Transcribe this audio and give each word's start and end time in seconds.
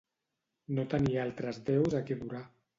No 0.77 0.85
tenir 0.95 1.21
altres 1.27 1.63
déus 1.71 2.01
a 2.01 2.05
qui 2.09 2.21
adorar. 2.21 2.45